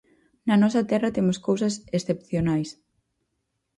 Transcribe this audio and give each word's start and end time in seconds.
Na 0.47 0.55
nosa 0.61 0.81
terra 0.89 1.15
temos 1.17 1.37
cousas 1.47 1.73
excepcionais. 1.97 2.69